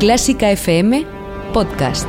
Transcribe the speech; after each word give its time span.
Clásica 0.00 0.50
FM 0.50 1.04
Podcast. 1.52 2.08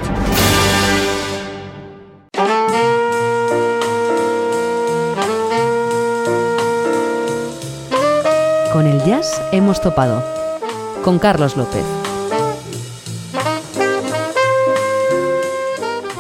Con 8.72 8.88
el 8.88 9.04
jazz 9.04 9.42
hemos 9.52 9.82
topado. 9.82 10.24
Con 11.04 11.20
Carlos 11.20 11.58
López. 11.58 11.84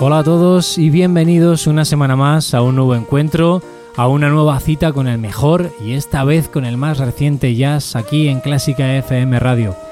Hola 0.01 0.17
a 0.17 0.23
todos 0.26 0.77
y 0.77 0.90
bienvenidos 0.90 1.67
una 1.67 1.85
semana 1.85 2.17
más 2.17 2.53
a 2.53 2.62
un 2.62 2.76
nuevo 2.76 2.95
encuentro, 2.95 3.62
a 3.95 4.09
una 4.09 4.27
nueva 4.27 4.59
cita 4.59 4.91
con 4.91 5.07
el 5.07 5.20
mejor 5.20 5.71
y 5.79 5.93
esta 5.93 6.26
vez 6.26 6.49
con 6.49 6.65
el 6.65 6.76
más 6.76 6.98
reciente 6.98 7.55
jazz 7.55 7.95
aquí 7.95 8.27
en 8.27 8.41
Clásica 8.41 8.93
FM 8.98 9.40
Radio. 9.40 9.91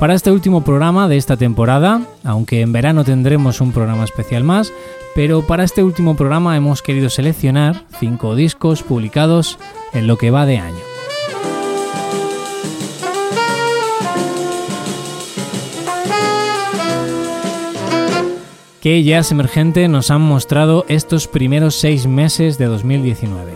Para 0.00 0.14
este 0.14 0.30
último 0.32 0.64
programa 0.64 1.08
de 1.08 1.18
esta 1.18 1.36
temporada, 1.36 2.00
aunque 2.24 2.62
en 2.62 2.72
verano 2.72 3.04
tendremos 3.04 3.60
un 3.60 3.70
programa 3.70 4.04
especial 4.04 4.44
más, 4.44 4.72
pero 5.14 5.46
para 5.46 5.62
este 5.62 5.84
último 5.84 6.16
programa 6.16 6.56
hemos 6.56 6.80
querido 6.80 7.10
seleccionar 7.10 7.82
cinco 7.98 8.34
discos 8.34 8.82
publicados 8.82 9.58
en 9.92 10.06
lo 10.06 10.16
que 10.16 10.30
va 10.30 10.46
de 10.46 10.58
año. 10.58 10.78
que 18.80 19.04
Jazz 19.04 19.30
Emergente 19.30 19.86
nos 19.88 20.10
han 20.10 20.22
mostrado 20.22 20.86
estos 20.88 21.28
primeros 21.28 21.74
seis 21.74 22.06
meses 22.06 22.56
de 22.56 22.64
2019. 22.64 23.52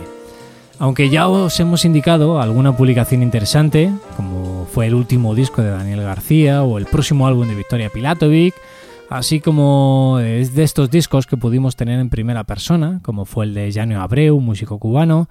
Aunque 0.77 1.09
ya 1.09 1.27
os 1.27 1.59
hemos 1.59 1.83
indicado 1.83 2.39
alguna 2.39 2.77
publicación 2.77 3.23
interesante, 3.23 3.91
como 4.17 4.34
fue 4.75 4.87
el 4.87 4.93
último 4.93 5.35
disco 5.35 5.61
de 5.61 5.69
Daniel 5.69 6.01
García 6.01 6.61
o 6.61 6.77
el 6.77 6.85
próximo 6.85 7.27
álbum 7.27 7.47
de 7.47 7.55
Victoria 7.55 7.89
Pilatovic, 7.89 8.53
así 9.09 9.39
como 9.39 10.17
de 10.19 10.63
estos 10.63 10.91
discos 10.91 11.27
que 11.27 11.37
pudimos 11.37 11.77
tener 11.77 11.97
en 11.97 12.09
primera 12.09 12.43
persona, 12.43 12.99
como 13.01 13.23
fue 13.23 13.45
el 13.45 13.53
de 13.53 13.71
Janio 13.71 14.01
Abreu, 14.01 14.37
músico 14.41 14.77
cubano, 14.77 15.29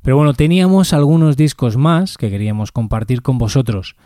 pero 0.00 0.16
bueno, 0.16 0.32
teníamos 0.32 0.94
algunos 0.94 1.36
discos 1.36 1.76
más 1.76 2.16
que 2.16 2.30
queríamos 2.30 2.72
compartir 2.72 3.20
con 3.20 3.36
vosotros. 3.36 3.96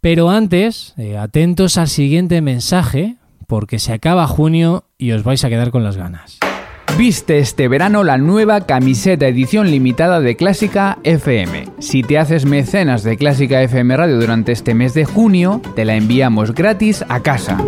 Pero 0.00 0.30
antes, 0.30 0.94
eh, 0.96 1.18
atentos 1.18 1.76
al 1.76 1.88
siguiente 1.88 2.40
mensaje, 2.40 3.16
porque 3.48 3.80
se 3.80 3.94
acaba 3.94 4.28
junio 4.28 4.84
y 4.96 5.10
os 5.10 5.24
vais 5.24 5.44
a 5.44 5.48
quedar 5.48 5.72
con 5.72 5.82
las 5.82 5.96
ganas. 5.96 6.38
Viste 6.98 7.38
este 7.38 7.68
verano 7.68 8.04
la 8.04 8.16
nueva 8.16 8.62
camiseta 8.62 9.26
edición 9.26 9.70
limitada 9.70 10.20
de 10.20 10.34
Clásica 10.34 10.96
FM. 11.02 11.66
Si 11.78 12.02
te 12.02 12.16
haces 12.16 12.46
mecenas 12.46 13.02
de 13.02 13.18
Clásica 13.18 13.60
FM 13.60 13.98
Radio 13.98 14.18
durante 14.18 14.52
este 14.52 14.72
mes 14.72 14.94
de 14.94 15.04
junio, 15.04 15.60
te 15.74 15.84
la 15.84 15.94
enviamos 15.94 16.54
gratis 16.54 17.04
a 17.10 17.20
casa. 17.20 17.58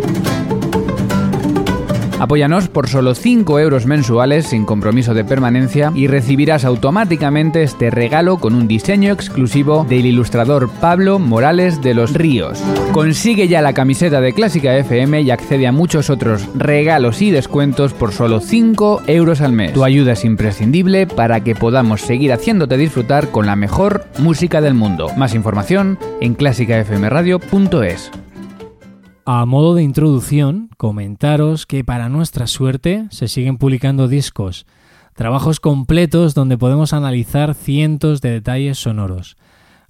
Apóyanos 2.21 2.69
por 2.69 2.89
solo 2.89 3.15
5 3.15 3.61
euros 3.61 3.87
mensuales 3.87 4.47
sin 4.47 4.65
compromiso 4.65 5.15
de 5.15 5.25
permanencia 5.25 5.93
y 5.95 6.09
recibirás 6.09 6.65
automáticamente 6.65 7.63
este 7.63 7.91
regalo 7.91 8.39
con 8.39 8.55
un 8.55 8.67
diseño 8.67 9.13
exclusivo 9.13 9.87
del 9.89 10.07
ilustrador 10.07 10.69
Pablo 10.81 11.21
Morales 11.21 11.81
de 11.81 11.95
los 11.95 12.15
Ríos. 12.15 12.61
Consigue 12.93 13.47
ya 13.47 13.63
la 13.63 13.73
camiseta 13.73 14.21
de 14.21 14.33
Clásica 14.33 14.77
FM 14.77 15.23
y 15.23 15.31
accede 15.31 15.69
a 15.69 15.73
muchos 15.73 16.11
otros 16.11 16.49
regalos 16.57 17.23
y 17.23 17.31
descuentos 17.31 17.93
por 17.93 18.13
solo 18.13 18.41
5 18.41 19.03
euros 19.07 19.41
al 19.41 19.53
mes. 19.53 19.73
Tu 19.73 19.85
ayuda 19.85 20.13
es 20.13 20.25
imprescindible 20.25 21.07
para 21.07 21.45
que 21.45 21.55
podamos 21.55 22.01
seguir 22.01 22.33
haciéndote 22.33 22.77
disfrutar 22.77 23.29
con 23.29 23.47
la 23.47 23.55
mejor 23.55 24.07
música 24.19 24.61
del 24.61 24.75
mundo. 24.75 25.09
Más 25.17 25.35
información 25.35 25.99
en 26.21 26.35
clásicafmradio.es. 26.35 28.11
A 29.31 29.45
modo 29.45 29.75
de 29.75 29.83
introducción, 29.83 30.71
comentaros 30.79 31.67
que 31.67 31.85
para 31.85 32.09
nuestra 32.09 32.47
suerte 32.47 33.09
se 33.11 33.29
siguen 33.29 33.59
publicando 33.59 34.09
discos, 34.09 34.65
trabajos 35.15 35.61
completos 35.61 36.33
donde 36.33 36.57
podemos 36.57 36.95
analizar 36.95 37.55
cientos 37.55 38.23
de 38.23 38.31
detalles 38.31 38.79
sonoros. 38.79 39.37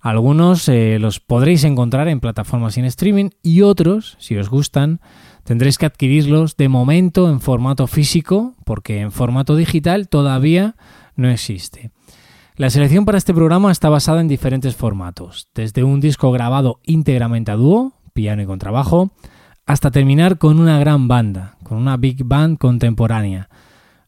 Algunos 0.00 0.68
eh, 0.68 0.98
los 0.98 1.20
podréis 1.20 1.62
encontrar 1.62 2.08
en 2.08 2.18
plataformas 2.18 2.78
en 2.78 2.84
streaming 2.86 3.30
y 3.40 3.62
otros, 3.62 4.16
si 4.18 4.36
os 4.36 4.48
gustan, 4.48 5.00
tendréis 5.44 5.78
que 5.78 5.86
adquirirlos 5.86 6.56
de 6.56 6.68
momento 6.68 7.30
en 7.30 7.40
formato 7.40 7.86
físico 7.86 8.56
porque 8.64 9.02
en 9.02 9.12
formato 9.12 9.54
digital 9.54 10.08
todavía 10.08 10.74
no 11.14 11.30
existe. 11.30 11.92
La 12.56 12.70
selección 12.70 13.04
para 13.04 13.18
este 13.18 13.32
programa 13.32 13.70
está 13.70 13.88
basada 13.88 14.20
en 14.20 14.26
diferentes 14.26 14.74
formatos, 14.74 15.46
desde 15.54 15.84
un 15.84 16.00
disco 16.00 16.32
grabado 16.32 16.80
íntegramente 16.82 17.52
a 17.52 17.54
dúo, 17.54 17.92
piano 18.18 18.42
y 18.42 18.46
contrabajo, 18.46 19.12
hasta 19.64 19.92
terminar 19.92 20.38
con 20.38 20.58
una 20.58 20.80
gran 20.80 21.06
banda, 21.06 21.56
con 21.62 21.78
una 21.78 21.96
big 21.96 22.24
band 22.24 22.58
contemporánea. 22.58 23.48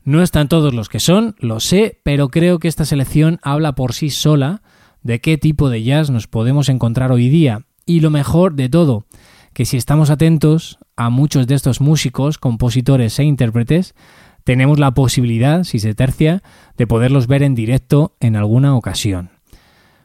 No 0.03 0.21
están 0.21 0.49
todos 0.49 0.75
los 0.75 0.89
que 0.89 0.99
son, 0.99 1.37
lo 1.39 1.61
sé, 1.61 2.01
pero 2.03 2.29
creo 2.29 2.59
que 2.59 2.67
esta 2.67 2.85
selección 2.85 3.39
habla 3.45 3.77
por 3.77 3.93
sí 3.93 4.11
sola 4.11 4.63
de 5.05 5.21
qué 5.21 5.39
tipo 5.39 5.71
de 5.71 5.85
jazz 5.85 6.11
nos 6.11 6.27
podemos 6.27 6.69
encontrar 6.69 7.13
hoy 7.13 7.29
día. 7.29 7.67
Y 7.87 8.01
lo 8.01 8.11
mejor 8.11 8.55
de 8.55 8.69
todo, 8.69 9.05
que 9.53 9.65
si 9.65 9.77
estamos 9.77 10.11
atentos 10.11 10.81
a 10.97 11.09
muchos 11.09 11.47
de 11.47 11.55
estos 11.55 11.81
músicos, 11.81 12.37
compositores 12.37 13.17
e 13.21 13.23
intérpretes, 13.23 13.95
tenemos 14.43 14.81
la 14.81 14.91
posibilidad, 14.91 15.63
si 15.63 15.79
se 15.79 15.95
tercia, 15.95 16.43
de 16.77 16.89
poderlos 16.89 17.29
ver 17.29 17.45
en 17.45 17.55
directo 17.55 18.17
en 18.19 18.35
alguna 18.35 18.75
ocasión. 18.75 19.31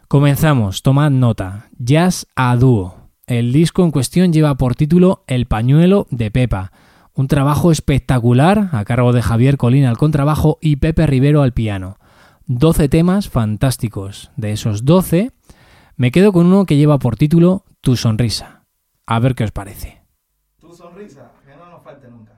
Comenzamos, 0.07 0.83
tomad 0.83 1.09
nota, 1.09 1.69
jazz 1.79 2.27
a 2.35 2.55
dúo. 2.55 3.04
El 3.27 3.51
disco 3.51 3.83
en 3.83 3.89
cuestión 3.89 4.31
lleva 4.31 4.53
por 4.53 4.75
título 4.75 5.23
El 5.25 5.47
pañuelo 5.47 6.05
de 6.11 6.29
Pepa, 6.29 6.71
un 7.15 7.27
trabajo 7.27 7.71
espectacular 7.71 8.69
a 8.71 8.85
cargo 8.85 9.13
de 9.13 9.23
Javier 9.23 9.57
Colina 9.57 9.89
al 9.89 9.97
contrabajo 9.97 10.59
y 10.61 10.75
Pepe 10.75 11.07
Rivero 11.07 11.41
al 11.41 11.51
piano. 11.51 11.97
12 12.45 12.87
temas 12.87 13.29
fantásticos. 13.29 14.29
De 14.35 14.51
esos 14.51 14.85
12, 14.85 15.31
me 15.95 16.11
quedo 16.11 16.31
con 16.33 16.45
uno 16.45 16.67
que 16.67 16.77
lleva 16.77 16.99
por 16.99 17.15
título 17.15 17.63
Tu 17.81 17.95
sonrisa. 17.95 18.65
A 19.07 19.17
ver 19.17 19.33
qué 19.33 19.43
os 19.43 19.51
parece. 19.51 20.03
Tu 20.59 20.71
sonrisa, 20.71 21.31
que 21.43 21.55
no 21.55 21.67
nos 21.71 21.83
falte 21.83 22.07
nunca. 22.11 22.33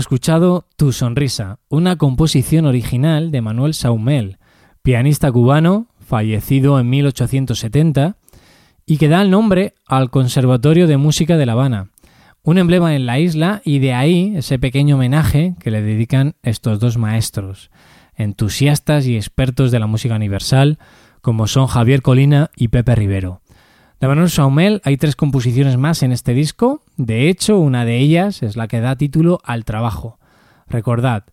Escuchado 0.00 0.66
Tu 0.76 0.92
Sonrisa, 0.92 1.58
una 1.68 1.96
composición 1.96 2.66
original 2.66 3.30
de 3.30 3.40
Manuel 3.40 3.74
Saumel, 3.74 4.38
pianista 4.82 5.30
cubano, 5.30 5.86
fallecido 6.00 6.80
en 6.80 6.90
1870, 6.90 8.16
y 8.86 8.96
que 8.96 9.08
da 9.08 9.22
el 9.22 9.30
nombre 9.30 9.74
al 9.86 10.10
Conservatorio 10.10 10.86
de 10.86 10.96
Música 10.96 11.36
de 11.36 11.46
La 11.46 11.52
Habana, 11.52 11.90
un 12.42 12.58
emblema 12.58 12.96
en 12.96 13.06
la 13.06 13.18
isla 13.20 13.62
y 13.64 13.78
de 13.78 13.92
ahí 13.92 14.32
ese 14.36 14.58
pequeño 14.58 14.96
homenaje 14.96 15.54
que 15.60 15.70
le 15.70 15.82
dedican 15.82 16.34
estos 16.42 16.80
dos 16.80 16.96
maestros, 16.96 17.70
entusiastas 18.16 19.06
y 19.06 19.16
expertos 19.16 19.70
de 19.70 19.78
la 19.78 19.86
música 19.86 20.16
universal, 20.16 20.78
como 21.20 21.46
son 21.46 21.66
Javier 21.66 22.02
Colina 22.02 22.50
y 22.56 22.68
Pepe 22.68 22.94
Rivero. 22.94 23.42
De 24.00 24.08
Manuel 24.08 24.30
Saumel 24.30 24.80
hay 24.84 24.96
tres 24.96 25.14
composiciones 25.14 25.76
más 25.76 26.02
en 26.02 26.10
este 26.10 26.32
disco, 26.32 26.82
de 26.96 27.28
hecho 27.28 27.58
una 27.58 27.84
de 27.84 27.98
ellas 27.98 28.42
es 28.42 28.56
la 28.56 28.66
que 28.66 28.80
da 28.80 28.96
título 28.96 29.40
al 29.44 29.66
trabajo. 29.66 30.18
Recordad, 30.66 31.24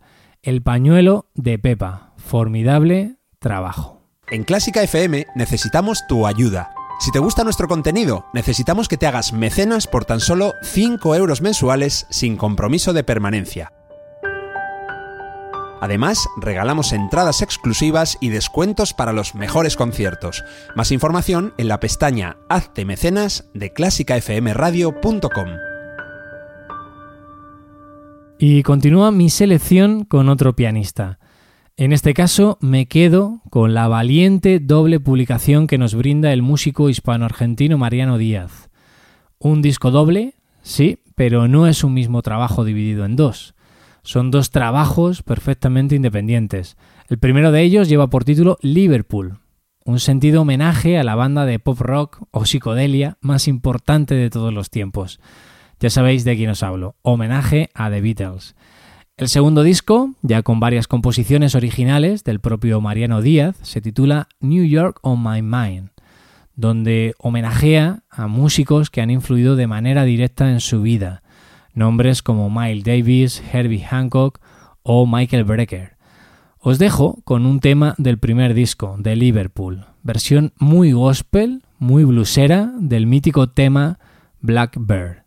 El 0.44 0.62
pañuelo 0.62 1.28
de 1.34 1.60
Pepa, 1.60 2.12
formidable 2.18 3.16
trabajo. 3.40 4.02
En 4.30 4.44
Clásica 4.44 4.84
FM 4.84 5.28
necesitamos 5.36 6.06
tu 6.10 6.28
ayuda. 6.28 6.72
Si 7.00 7.10
te 7.12 7.20
gusta 7.20 7.46
nuestro 7.46 7.70
contenido, 7.70 8.26
necesitamos 8.34 8.90
que 8.90 8.98
te 8.98 9.08
hagas 9.08 9.32
mecenas 9.32 9.88
por 9.88 10.04
tan 10.04 10.20
solo 10.20 10.54
5 10.64 11.16
euros 11.16 11.42
mensuales 11.42 12.06
sin 12.10 12.36
compromiso 12.36 12.92
de 12.92 13.06
permanencia. 13.06 13.72
Además, 15.80 16.28
regalamos 16.38 16.94
entradas 16.94 17.42
exclusivas 17.42 18.18
y 18.20 18.30
descuentos 18.30 18.94
para 18.94 19.14
los 19.14 19.36
mejores 19.36 19.76
conciertos. 19.76 20.44
Más 20.76 20.92
información 20.92 21.54
en 21.58 21.68
la 21.68 21.80
pestaña 21.80 22.38
Hazte 22.50 22.86
Mecenas 22.86 23.50
de 23.54 23.74
clásicafmradio.com. 23.74 25.50
Y 28.40 28.64
continúa 28.64 29.12
mi 29.12 29.30
selección 29.30 30.04
con 30.04 30.30
otro 30.30 30.56
pianista. 30.56 31.20
En 31.76 31.94
este 31.94 32.14
caso 32.14 32.58
me 32.62 32.88
quedo 32.88 33.42
con 33.52 33.74
la 33.74 33.88
valiente 33.88 34.60
doble 34.60 35.00
publicación 35.00 35.68
que 35.68 35.78
nos 35.78 35.94
brinda 35.94 36.34
el 36.34 36.42
músico 36.42 36.90
hispano-argentino 36.90 37.78
Mariano 37.78 38.18
Díaz. 38.18 38.70
Un 39.38 39.62
disco 39.62 39.92
doble, 39.92 40.34
sí, 40.64 41.00
pero 41.16 41.48
no 41.48 41.68
es 41.68 41.84
un 41.84 41.94
mismo 41.94 42.24
trabajo 42.24 42.64
dividido 42.66 43.06
en 43.06 43.16
dos. 43.16 43.54
Son 44.08 44.32
dos 44.32 44.52
trabajos 44.52 45.22
perfectamente 45.22 45.94
independientes. 45.94 46.78
El 47.10 47.18
primero 47.18 47.52
de 47.52 47.62
ellos 47.62 47.90
lleva 47.90 48.10
por 48.10 48.24
título 48.24 48.58
Liverpool, 48.62 49.40
un 49.84 50.00
sentido 50.00 50.44
homenaje 50.44 50.98
a 50.98 51.04
la 51.04 51.16
banda 51.16 51.46
de 51.46 51.60
pop 51.60 51.82
rock 51.82 52.22
o 52.32 52.46
psicodelia 52.46 53.18
más 53.20 53.50
importante 53.50 54.16
de 54.16 54.30
todos 54.30 54.54
los 54.54 54.70
tiempos. 54.70 55.20
Ya 55.82 55.90
sabéis 55.90 56.24
de 56.24 56.38
quién 56.38 56.50
os 56.50 56.64
hablo, 56.64 56.96
homenaje 57.02 57.70
a 57.74 57.90
The 57.90 58.00
Beatles. 58.00 58.56
El 59.18 59.28
segundo 59.28 59.62
disco, 59.62 60.14
ya 60.22 60.42
con 60.42 60.62
varias 60.62 60.88
composiciones 60.88 61.54
originales 61.54 62.24
del 62.24 62.40
propio 62.40 62.80
Mariano 62.80 63.22
Díaz, 63.22 63.58
se 63.62 63.82
titula 63.82 64.30
New 64.40 64.64
York 64.64 65.00
on 65.02 65.22
My 65.22 65.42
Mind, 65.42 65.90
donde 66.56 67.14
homenajea 67.18 68.04
a 68.10 68.28
músicos 68.28 68.90
que 68.90 69.02
han 69.02 69.10
influido 69.10 69.58
de 69.58 69.68
manera 69.68 70.06
directa 70.06 70.50
en 70.50 70.62
su 70.62 70.82
vida, 70.82 71.24
nombres 71.78 72.22
como 72.22 72.50
Miles 72.50 72.84
Davis, 72.84 73.44
Herbie 73.54 73.86
Hancock 73.86 74.40
o 74.84 75.06
Michael 75.06 75.44
Brecker. 75.44 75.98
Os 76.60 76.80
dejo 76.80 77.22
con 77.24 77.46
un 77.46 77.60
tema 77.60 77.96
del 77.98 78.18
primer 78.18 78.54
disco, 78.54 78.96
de 78.98 79.16
Liverpool, 79.16 79.86
versión 80.04 80.54
muy 80.58 80.92
gospel, 80.92 81.62
muy 81.78 82.04
blusera 82.04 82.74
del 82.80 83.08
mítico 83.08 83.48
tema 83.50 84.00
Blackbird. 84.42 85.27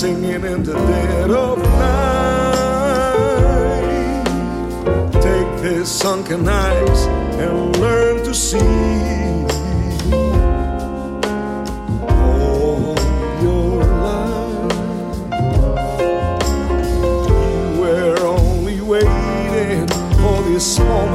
singing 0.00 0.44
in 0.44 0.62
the 0.62 0.72
dead 0.72 1.30
of 1.30 1.58
night. 1.58 2.00
Take 5.12 5.62
these 5.62 5.88
sunken 5.88 6.48
eyes 6.48 7.06
and 7.38 7.76
learn 7.78 8.24
to 8.24 8.34
see. 8.34 8.58
all 12.08 12.96
your 13.42 13.84
life. 13.84 14.72
You 17.28 17.80
were 17.80 18.18
only 18.20 18.80
waiting 18.80 19.86
for 20.20 20.42
this 20.48 20.78
moment 20.78 21.09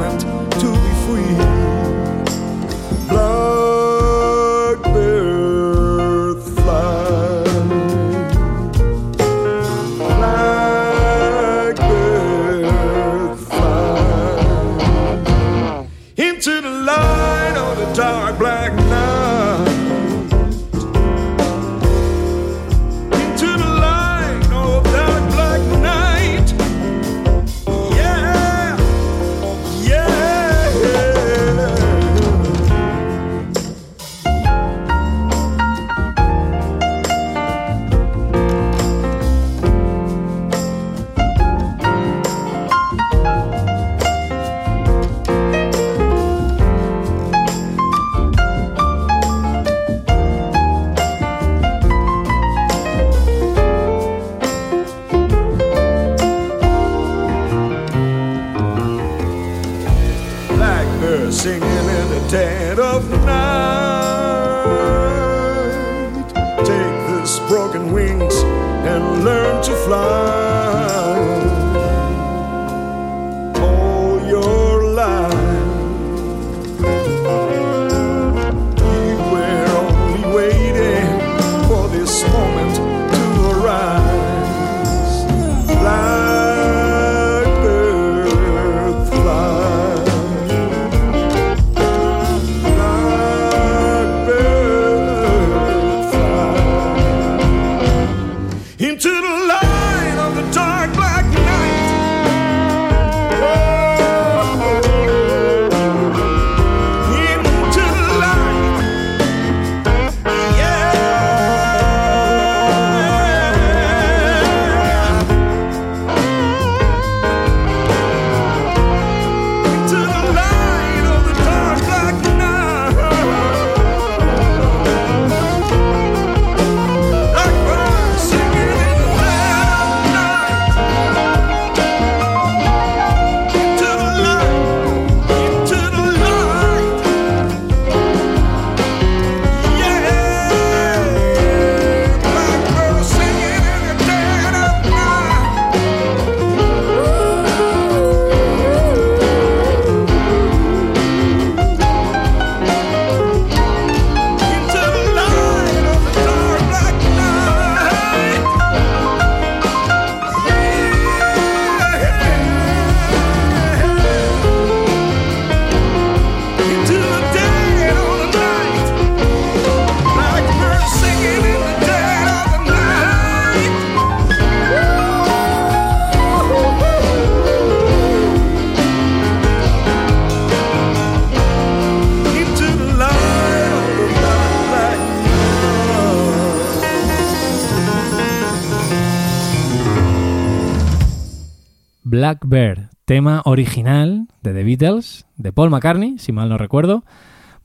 Blackbird, 192.46 192.90
tema 193.04 193.42
original 193.44 194.28
de 194.40 194.52
The 194.52 194.62
Beatles, 194.62 195.26
de 195.36 195.52
Paul 195.52 195.70
McCartney, 195.70 196.16
si 196.18 196.30
mal 196.30 196.48
no 196.48 196.56
recuerdo. 196.56 197.04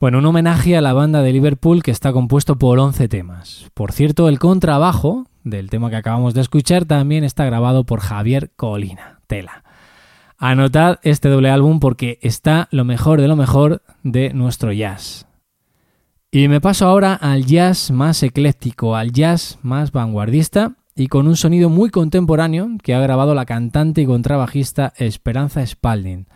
Bueno, 0.00 0.18
un 0.18 0.26
homenaje 0.26 0.76
a 0.76 0.80
la 0.80 0.92
banda 0.92 1.22
de 1.22 1.32
Liverpool 1.32 1.84
que 1.84 1.92
está 1.92 2.12
compuesto 2.12 2.58
por 2.58 2.80
11 2.80 3.08
temas. 3.08 3.70
Por 3.74 3.92
cierto, 3.92 4.28
el 4.28 4.40
contrabajo 4.40 5.28
del 5.44 5.70
tema 5.70 5.88
que 5.88 5.96
acabamos 5.96 6.34
de 6.34 6.40
escuchar 6.40 6.84
también 6.84 7.22
está 7.22 7.44
grabado 7.44 7.84
por 7.84 8.00
Javier 8.00 8.50
Colina. 8.56 9.20
Tela. 9.28 9.62
Anotad 10.36 10.98
este 11.04 11.28
doble 11.28 11.50
álbum 11.50 11.78
porque 11.78 12.18
está 12.20 12.66
lo 12.72 12.84
mejor 12.84 13.20
de 13.20 13.28
lo 13.28 13.36
mejor 13.36 13.82
de 14.02 14.34
nuestro 14.34 14.72
jazz. 14.72 15.28
Y 16.32 16.48
me 16.48 16.60
paso 16.60 16.88
ahora 16.88 17.14
al 17.14 17.46
jazz 17.46 17.92
más 17.92 18.24
ecléctico, 18.24 18.96
al 18.96 19.12
jazz 19.12 19.60
más 19.62 19.92
vanguardista 19.92 20.72
y 20.94 21.06
con 21.06 21.26
un 21.26 21.36
sonido 21.36 21.68
muy 21.68 21.90
contemporáneo 21.90 22.68
que 22.82 22.94
ha 22.94 23.00
grabado 23.00 23.34
la 23.34 23.46
cantante 23.46 24.02
y 24.02 24.06
contrabajista 24.06 24.92
Esperanza 24.96 25.66
Spalding. 25.66 26.26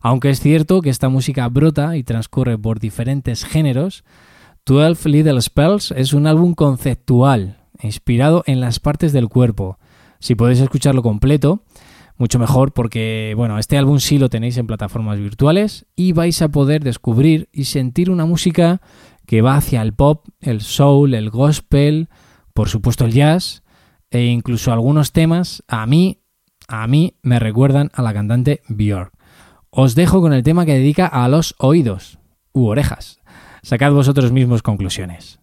Aunque 0.00 0.30
es 0.30 0.40
cierto 0.40 0.82
que 0.82 0.90
esta 0.90 1.08
música 1.08 1.48
brota 1.48 1.96
y 1.96 2.02
transcurre 2.02 2.58
por 2.58 2.80
diferentes 2.80 3.44
géneros, 3.44 4.04
12 4.66 5.08
Little 5.08 5.40
Spells 5.40 5.92
es 5.92 6.12
un 6.12 6.26
álbum 6.26 6.54
conceptual, 6.54 7.58
inspirado 7.80 8.42
en 8.46 8.60
las 8.60 8.80
partes 8.80 9.12
del 9.12 9.28
cuerpo. 9.28 9.78
Si 10.18 10.34
podéis 10.34 10.60
escucharlo 10.60 11.02
completo, 11.02 11.64
mucho 12.16 12.38
mejor 12.38 12.72
porque, 12.72 13.34
bueno, 13.36 13.58
este 13.58 13.78
álbum 13.78 13.98
sí 13.98 14.18
lo 14.18 14.28
tenéis 14.28 14.58
en 14.58 14.66
plataformas 14.66 15.18
virtuales 15.18 15.86
y 15.96 16.12
vais 16.12 16.42
a 16.42 16.48
poder 16.48 16.84
descubrir 16.84 17.48
y 17.52 17.64
sentir 17.64 18.10
una 18.10 18.26
música 18.26 18.80
que 19.26 19.40
va 19.40 19.56
hacia 19.56 19.82
el 19.82 19.94
pop, 19.94 20.26
el 20.40 20.60
soul, 20.60 21.14
el 21.14 21.30
gospel, 21.30 22.08
por 22.54 22.68
supuesto 22.68 23.04
el 23.04 23.12
jazz 23.12 23.61
e 24.12 24.26
incluso 24.26 24.72
algunos 24.72 25.12
temas 25.12 25.64
a 25.66 25.86
mí, 25.86 26.20
a 26.68 26.86
mí 26.86 27.14
me 27.22 27.38
recuerdan 27.38 27.90
a 27.94 28.02
la 28.02 28.12
cantante 28.12 28.60
Björk. 28.68 29.12
Os 29.70 29.94
dejo 29.94 30.20
con 30.20 30.34
el 30.34 30.42
tema 30.42 30.66
que 30.66 30.74
dedica 30.74 31.06
a 31.06 31.26
los 31.28 31.54
oídos 31.58 32.18
u 32.52 32.66
orejas. 32.66 33.20
Sacad 33.62 33.92
vosotros 33.92 34.30
mismos 34.30 34.62
conclusiones. 34.62 35.42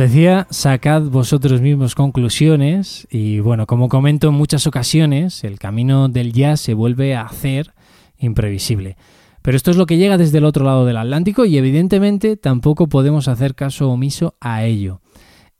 Decía, 0.00 0.46
sacad 0.50 1.02
vosotros 1.02 1.60
mismos 1.60 1.94
conclusiones 1.94 3.06
y 3.10 3.40
bueno, 3.40 3.66
como 3.66 3.88
comento 3.88 4.28
en 4.28 4.34
muchas 4.34 4.66
ocasiones, 4.66 5.44
el 5.44 5.58
camino 5.58 6.08
del 6.08 6.32
jazz 6.32 6.60
se 6.60 6.74
vuelve 6.74 7.14
a 7.14 7.22
hacer 7.22 7.74
imprevisible. 8.18 8.96
Pero 9.42 9.56
esto 9.56 9.70
es 9.70 9.76
lo 9.76 9.86
que 9.86 9.98
llega 9.98 10.18
desde 10.18 10.38
el 10.38 10.44
otro 10.44 10.64
lado 10.64 10.86
del 10.86 10.96
Atlántico 10.96 11.44
y 11.44 11.56
evidentemente 11.56 12.36
tampoco 12.36 12.88
podemos 12.88 13.28
hacer 13.28 13.54
caso 13.54 13.90
omiso 13.90 14.36
a 14.40 14.64
ello. 14.64 15.00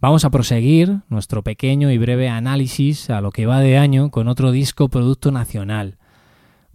Vamos 0.00 0.24
a 0.24 0.30
proseguir 0.30 1.00
nuestro 1.08 1.42
pequeño 1.42 1.90
y 1.90 1.98
breve 1.98 2.28
análisis 2.28 3.10
a 3.10 3.20
lo 3.20 3.32
que 3.32 3.46
va 3.46 3.58
de 3.58 3.76
año 3.76 4.12
con 4.12 4.28
otro 4.28 4.52
disco 4.52 4.88
producto 4.88 5.32
nacional. 5.32 5.98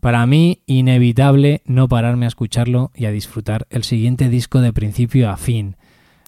Para 0.01 0.25
mí, 0.25 0.59
inevitable 0.65 1.61
no 1.63 1.87
pararme 1.87 2.25
a 2.25 2.27
escucharlo 2.27 2.91
y 2.93 3.05
a 3.05 3.11
disfrutar 3.11 3.67
el 3.69 3.85
siguiente 3.85 4.27
disco 4.27 4.59
de 4.59 4.73
principio 4.73 5.29
a 5.29 5.37
fin. 5.37 5.77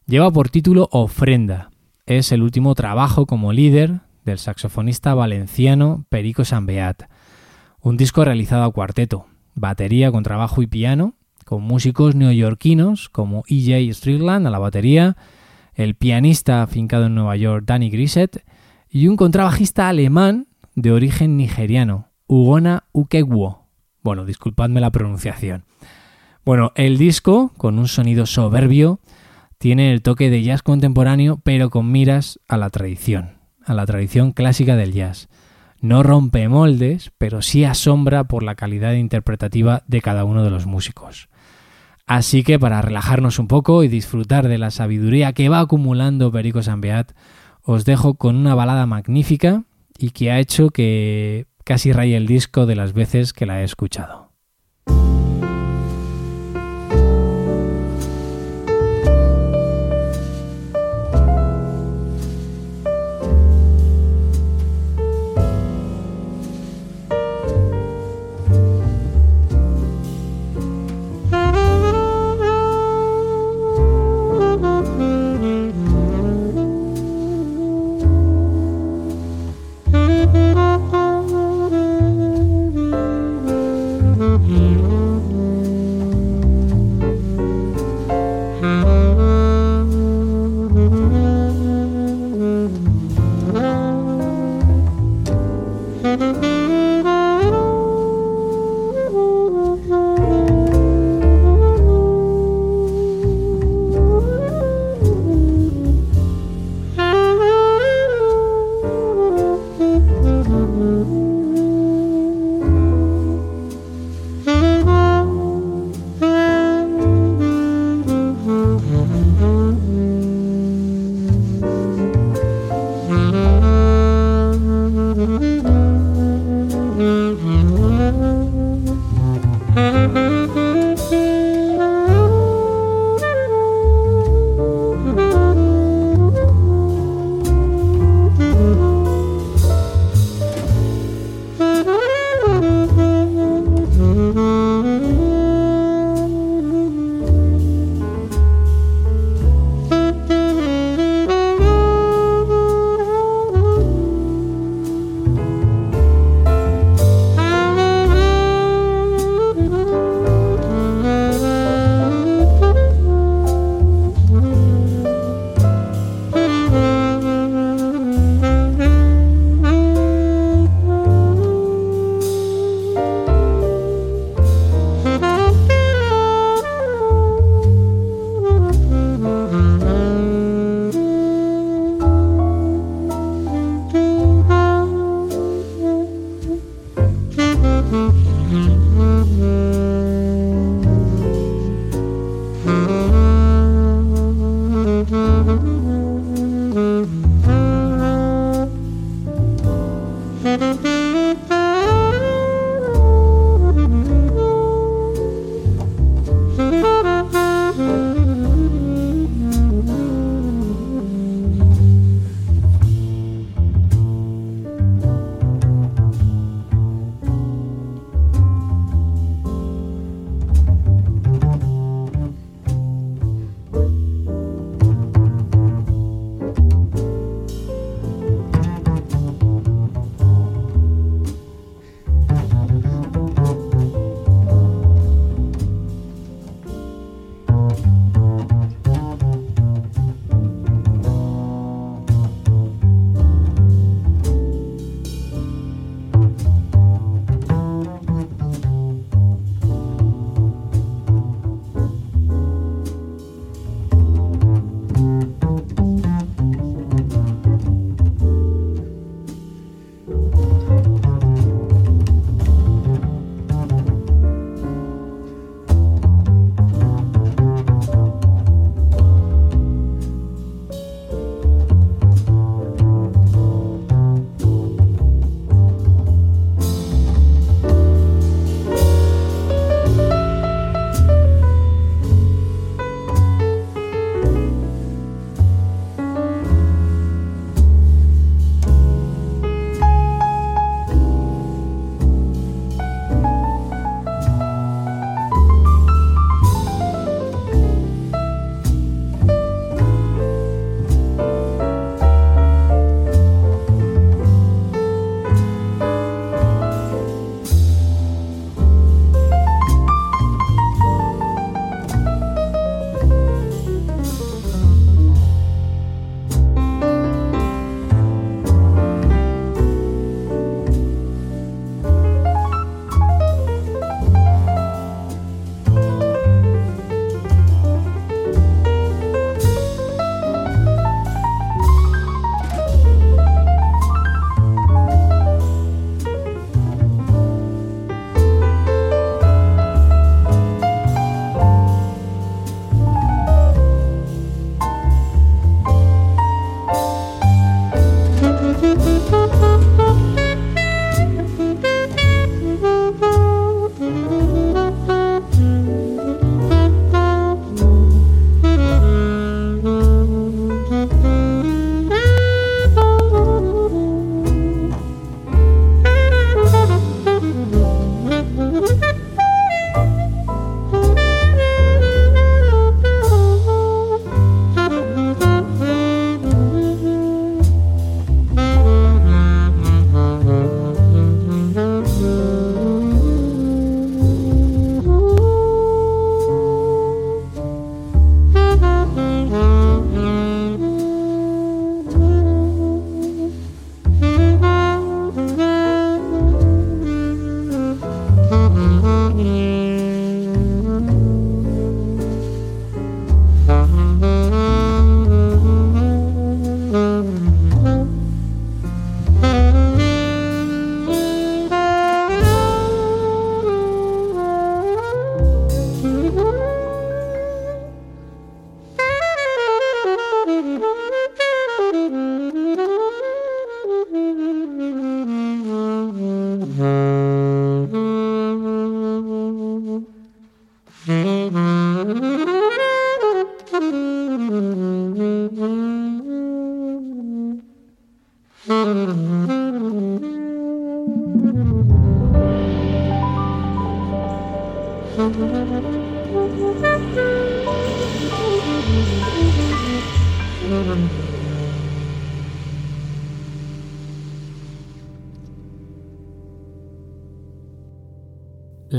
Lleva 0.07 0.31
por 0.31 0.47
título 0.47 0.87
Ofrenda. 0.93 1.69
Es 2.05 2.31
el 2.31 2.41
último 2.41 2.75
trabajo 2.75 3.25
como 3.25 3.51
líder 3.51 3.99
del 4.23 4.39
saxofonista 4.39 5.13
valenciano 5.13 6.05
Perico 6.07 6.45
Sambeat. 6.45 7.09
Un 7.81 7.97
disco 7.97 8.23
realizado 8.23 8.63
a 8.63 8.71
cuarteto, 8.71 9.25
batería 9.53 10.09
con 10.09 10.23
trabajo 10.23 10.61
y 10.61 10.67
piano, 10.67 11.15
con 11.43 11.61
músicos 11.61 12.15
neoyorquinos 12.15 13.09
como 13.09 13.43
E.J. 13.49 13.93
Strickland 13.93 14.47
a 14.47 14.49
la 14.49 14.59
batería, 14.59 15.17
el 15.73 15.95
pianista 15.95 16.63
afincado 16.63 17.07
en 17.07 17.15
Nueva 17.15 17.35
York 17.35 17.65
Danny 17.67 17.89
Grisset 17.89 18.45
y 18.89 19.09
un 19.09 19.17
contrabajista 19.17 19.89
alemán 19.89 20.47
de 20.73 20.93
origen 20.93 21.35
nigeriano, 21.35 22.07
Ugona 22.27 22.85
Ukegwo. 22.93 23.65
Bueno, 24.03 24.23
disculpadme 24.23 24.79
la 24.79 24.89
pronunciación. 24.91 25.65
Bueno, 26.45 26.71
el 26.75 26.97
disco, 26.97 27.51
con 27.57 27.77
un 27.77 27.89
sonido 27.89 28.25
soberbio, 28.25 29.01
tiene 29.57 29.91
el 29.91 30.01
toque 30.01 30.29
de 30.29 30.43
jazz 30.43 30.61
contemporáneo, 30.61 31.39
pero 31.43 31.69
con 31.69 31.91
miras 31.91 32.39
a 32.47 32.57
la 32.57 32.69
tradición, 32.69 33.37
a 33.65 33.73
la 33.73 33.85
tradición 33.85 34.31
clásica 34.31 34.75
del 34.75 34.93
jazz. 34.93 35.29
No 35.79 36.03
rompe 36.03 36.47
moldes, 36.47 37.11
pero 37.17 37.41
sí 37.41 37.63
asombra 37.63 38.25
por 38.25 38.43
la 38.43 38.55
calidad 38.55 38.93
interpretativa 38.93 39.83
de 39.87 40.01
cada 40.01 40.25
uno 40.25 40.43
de 40.43 40.49
los 40.49 40.65
músicos. 40.65 41.29
Así 42.05 42.43
que 42.43 42.57
para 42.57 42.81
relajarnos 42.81 43.37
un 43.37 43.47
poco 43.47 43.83
y 43.83 43.87
disfrutar 43.87 44.47
de 44.47 44.57
la 44.57 44.71
sabiduría 44.71 45.33
que 45.33 45.49
va 45.49 45.59
acumulando 45.59 46.31
Perico 46.31 46.63
Sambeat, 46.63 47.11
os 47.63 47.83
dejo 47.83 48.13
con 48.13 48.37
una 48.37 48.55
balada 48.55 48.85
magnífica 48.85 49.63
y 49.97 50.11
que 50.11 50.31
ha 50.31 50.39
hecho 50.39 50.69
que 50.69 51.47
casi 51.65 51.91
raye 51.91 52.15
el 52.15 52.25
disco 52.25 52.65
de 52.65 52.75
las 52.75 52.93
veces 52.93 53.33
que 53.33 53.45
la 53.45 53.61
he 53.61 53.65
escuchado. 53.65 54.26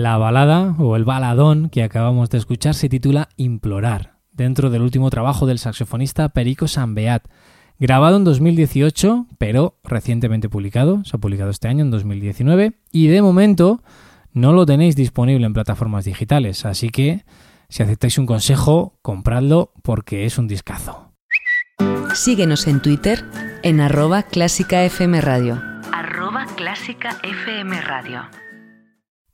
La 0.08 0.16
balada 0.16 0.74
o 0.78 0.96
el 0.96 1.04
baladón 1.04 1.68
que 1.68 1.82
acabamos 1.82 2.30
de 2.30 2.38
escuchar 2.38 2.74
se 2.74 2.88
titula 2.88 3.28
Implorar, 3.36 4.14
dentro 4.32 4.70
del 4.70 4.80
último 4.80 5.10
trabajo 5.10 5.46
del 5.46 5.58
saxofonista 5.58 6.30
Perico 6.30 6.66
Sambeat, 6.66 7.28
grabado 7.78 8.16
en 8.16 8.24
2018, 8.24 9.26
pero 9.36 9.76
recientemente 9.84 10.48
publicado, 10.48 11.04
se 11.04 11.14
ha 11.14 11.20
publicado 11.20 11.50
este 11.50 11.68
año 11.68 11.84
en 11.84 11.90
2019, 11.90 12.72
y 12.90 13.08
de 13.08 13.20
momento 13.20 13.82
no 14.32 14.54
lo 14.54 14.64
tenéis 14.64 14.96
disponible 14.96 15.44
en 15.44 15.52
plataformas 15.52 16.06
digitales, 16.06 16.64
así 16.64 16.88
que 16.88 17.26
si 17.68 17.82
aceptáis 17.82 18.16
un 18.16 18.24
consejo, 18.24 18.98
compradlo 19.02 19.74
porque 19.82 20.24
es 20.24 20.38
un 20.38 20.48
discazo. 20.48 21.12
Síguenos 22.14 22.66
en 22.66 22.80
Twitter 22.80 23.26
en 23.62 23.82
arroba 23.82 24.22
clásica 24.22 24.84
FM 24.84 25.20
Radio. 25.20 25.60
Arroba 25.92 26.46
Clásica 26.56 27.10
FM 27.22 27.78
Radio. 27.82 28.22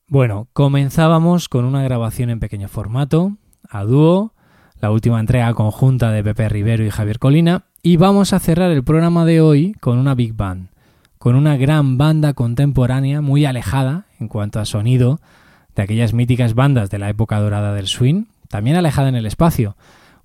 Bueno, 0.06 0.48
comenzábamos 0.52 1.48
con 1.48 1.64
una 1.64 1.82
grabación 1.82 2.28
en 2.28 2.38
pequeño 2.38 2.68
formato, 2.68 3.38
a 3.66 3.84
dúo, 3.84 4.34
la 4.78 4.90
última 4.90 5.18
entrega 5.18 5.54
conjunta 5.54 6.12
de 6.12 6.22
Pepe 6.22 6.50
Rivero 6.50 6.84
y 6.84 6.90
Javier 6.90 7.18
Colina, 7.18 7.64
y 7.82 7.96
vamos 7.96 8.34
a 8.34 8.38
cerrar 8.38 8.70
el 8.70 8.84
programa 8.84 9.24
de 9.24 9.40
hoy 9.40 9.72
con 9.80 9.96
una 9.96 10.14
big 10.14 10.34
band, 10.34 10.68
con 11.18 11.36
una 11.36 11.56
gran 11.56 11.96
banda 11.96 12.34
contemporánea 12.34 13.22
muy 13.22 13.46
alejada 13.46 14.04
en 14.20 14.28
cuanto 14.28 14.60
a 14.60 14.66
sonido 14.66 15.20
de 15.74 15.82
aquellas 15.82 16.12
míticas 16.12 16.52
bandas 16.52 16.90
de 16.90 16.98
la 16.98 17.08
época 17.08 17.40
dorada 17.40 17.72
del 17.72 17.86
swing, 17.86 18.26
también 18.48 18.76
alejada 18.76 19.08
en 19.08 19.16
el 19.16 19.24
espacio, 19.24 19.74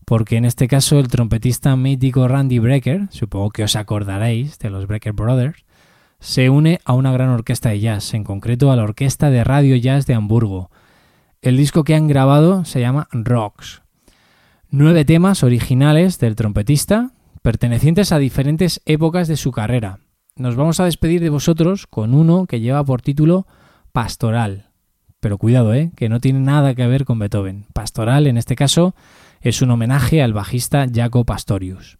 porque 0.03 0.35
en 0.35 0.43
este 0.43 0.67
caso 0.67 0.99
el 0.99 1.07
trompetista 1.07 1.73
mítico 1.77 2.27
Randy 2.27 2.59
Brecker, 2.59 3.07
supongo 3.11 3.51
que 3.51 3.63
os 3.63 3.77
acordaréis 3.77 4.59
de 4.59 4.71
los 4.71 4.87
Brecker 4.87 5.13
Brothers, 5.13 5.63
se 6.19 6.49
une 6.49 6.79
a 6.83 6.93
una 6.93 7.11
gran 7.11 7.29
orquesta 7.29 7.69
de 7.69 7.79
jazz, 7.79 8.13
en 8.13 8.23
concreto 8.23 8.71
a 8.71 8.75
la 8.75 8.83
Orquesta 8.83 9.29
de 9.29 9.43
Radio 9.43 9.75
Jazz 9.75 10.05
de 10.05 10.13
Hamburgo. 10.13 10.69
El 11.41 11.57
disco 11.57 11.83
que 11.83 11.95
han 11.95 12.07
grabado 12.07 12.65
se 12.65 12.81
llama 12.81 13.07
Rocks. 13.11 13.81
Nueve 14.69 15.05
temas 15.05 15.43
originales 15.43 16.19
del 16.19 16.35
trompetista, 16.35 17.11
pertenecientes 17.41 18.11
a 18.11 18.19
diferentes 18.19 18.81
épocas 18.85 19.27
de 19.27 19.37
su 19.37 19.51
carrera. 19.51 19.99
Nos 20.35 20.55
vamos 20.55 20.79
a 20.79 20.85
despedir 20.85 21.21
de 21.21 21.29
vosotros 21.29 21.87
con 21.87 22.13
uno 22.13 22.45
que 22.45 22.59
lleva 22.59 22.83
por 22.83 23.01
título 23.01 23.47
Pastoral. 23.91 24.69
Pero 25.19 25.37
cuidado, 25.37 25.73
¿eh? 25.73 25.91
que 25.95 26.07
no 26.07 26.19
tiene 26.19 26.39
nada 26.39 26.75
que 26.75 26.87
ver 26.87 27.05
con 27.05 27.19
Beethoven. 27.19 27.65
Pastoral, 27.73 28.27
en 28.27 28.37
este 28.37 28.55
caso, 28.55 28.95
es 29.41 29.61
un 29.61 29.71
homenaje 29.71 30.21
al 30.21 30.33
bajista 30.33 30.85
Jaco 30.93 31.25
Pastorius. 31.25 31.98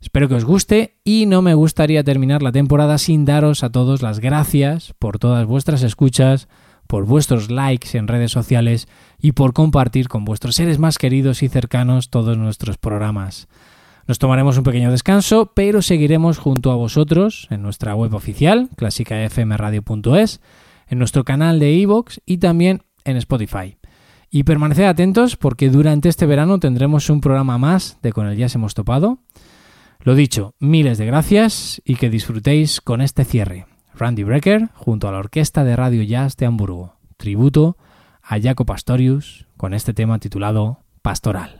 Espero 0.00 0.28
que 0.28 0.34
os 0.34 0.44
guste 0.44 0.98
y 1.04 1.26
no 1.26 1.42
me 1.42 1.54
gustaría 1.54 2.02
terminar 2.02 2.42
la 2.42 2.52
temporada 2.52 2.96
sin 2.96 3.26
daros 3.26 3.62
a 3.62 3.70
todos 3.70 4.00
las 4.00 4.18
gracias 4.18 4.94
por 4.98 5.18
todas 5.18 5.46
vuestras 5.46 5.82
escuchas, 5.82 6.48
por 6.86 7.04
vuestros 7.04 7.50
likes 7.50 7.96
en 7.96 8.08
redes 8.08 8.32
sociales 8.32 8.88
y 9.20 9.32
por 9.32 9.52
compartir 9.52 10.08
con 10.08 10.24
vuestros 10.24 10.56
seres 10.56 10.78
más 10.78 10.96
queridos 10.96 11.42
y 11.42 11.48
cercanos 11.48 12.08
todos 12.08 12.38
nuestros 12.38 12.78
programas. 12.78 13.46
Nos 14.06 14.18
tomaremos 14.18 14.56
un 14.56 14.64
pequeño 14.64 14.90
descanso, 14.90 15.52
pero 15.54 15.82
seguiremos 15.82 16.38
junto 16.38 16.72
a 16.72 16.76
vosotros 16.76 17.46
en 17.50 17.62
nuestra 17.62 17.94
web 17.94 18.14
oficial, 18.14 18.70
clásicafmradio.es, 18.76 20.40
en 20.88 20.98
nuestro 20.98 21.24
canal 21.24 21.60
de 21.60 21.72
iVoox 21.74 22.18
y 22.26 22.38
también 22.38 22.82
en 23.04 23.18
Spotify. 23.18 23.76
Y 24.30 24.44
permaneced 24.44 24.84
atentos 24.84 25.36
porque 25.36 25.68
durante 25.68 26.08
este 26.08 26.26
verano 26.26 26.58
tendremos 26.58 27.10
un 27.10 27.20
programa 27.20 27.58
más 27.58 27.98
de 28.02 28.12
Con 28.12 28.26
el 28.26 28.36
Jazz 28.36 28.54
hemos 28.54 28.74
topado. 28.74 29.18
Lo 30.02 30.14
dicho, 30.14 30.54
miles 30.58 30.96
de 30.96 31.04
gracias 31.04 31.82
y 31.84 31.96
que 31.96 32.08
disfrutéis 32.08 32.80
con 32.80 33.02
este 33.02 33.24
cierre. 33.24 33.66
Randy 33.94 34.22
Brecker 34.22 34.68
junto 34.72 35.08
a 35.08 35.12
la 35.12 35.18
Orquesta 35.18 35.62
de 35.62 35.76
Radio 35.76 36.02
Jazz 36.02 36.36
de 36.36 36.46
Hamburgo. 36.46 36.94
Tributo 37.18 37.76
a 38.22 38.40
Jaco 38.40 38.64
Pastorius 38.64 39.46
con 39.58 39.74
este 39.74 39.92
tema 39.92 40.18
titulado 40.18 40.78
Pastoral. 41.02 41.59